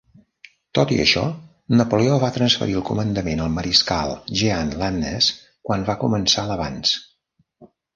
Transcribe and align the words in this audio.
Tot 0.77 0.93
i 0.95 0.95
això, 1.03 1.23
Napoleó 1.81 2.17
va 2.25 2.31
transferir 2.39 2.79
el 2.81 2.87
comandament 2.89 3.45
al 3.45 3.55
mariscal 3.61 4.17
Jean 4.43 4.77
Lannes 4.85 5.33
quan 5.71 5.91
va 5.93 6.01
començar 6.07 6.53
l'avanç. 6.53 7.01